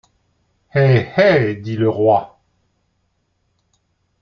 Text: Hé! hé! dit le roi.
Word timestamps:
Hé! 0.73 1.11
hé! 1.15 1.55
dit 1.57 1.75
le 1.77 1.87
roi. 1.87 2.39